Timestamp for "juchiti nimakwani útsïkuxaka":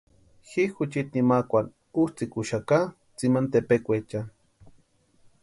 0.73-2.77